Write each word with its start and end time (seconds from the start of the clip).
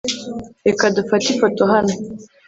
reka 0.67 0.83
dufate 0.97 1.25
ifoto 1.33 1.61
hano 1.73 1.93